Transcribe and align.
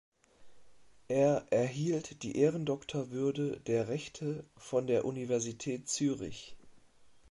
Er 1.09 1.45
erhielt 1.51 2.23
die 2.23 2.35
Ehrendoktorwürde 2.35 3.59
der 3.67 3.87
Rechte 3.87 4.43
von 4.57 4.87
der 4.87 5.05
Universität 5.05 5.87
Zürich. 5.89 6.55